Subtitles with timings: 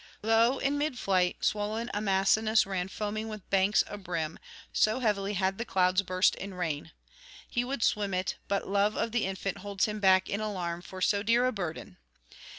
[0.23, 4.39] Lo, in mid flight swoln Amasenus ran foaming with banks abrim,
[4.73, 6.91] so heavily had the clouds burst in rain.
[7.47, 11.01] He would swim it; but love of the infant holds him back in alarm for
[11.01, 11.97] so dear a burden.